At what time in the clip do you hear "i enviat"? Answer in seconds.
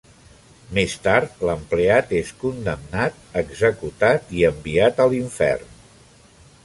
4.39-5.05